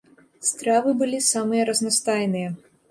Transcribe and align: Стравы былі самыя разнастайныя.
Стравы 0.49 0.95
былі 1.03 1.21
самыя 1.31 1.71
разнастайныя. 1.71 2.49